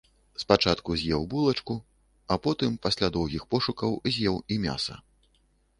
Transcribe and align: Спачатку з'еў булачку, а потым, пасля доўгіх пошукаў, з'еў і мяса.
Спачатку 0.43 0.95
з'еў 1.01 1.21
булачку, 1.33 1.75
а 2.35 2.39
потым, 2.47 2.71
пасля 2.87 3.07
доўгіх 3.19 3.47
пошукаў, 3.53 3.91
з'еў 4.19 4.35
і 4.55 4.61
мяса. 4.67 5.01